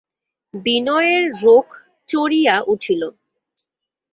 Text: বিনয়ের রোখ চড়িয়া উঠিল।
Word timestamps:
বিনয়ের 0.53 1.23
রোখ 1.43 1.67
চড়িয়া 2.07 2.55
উঠিল। 2.67 3.01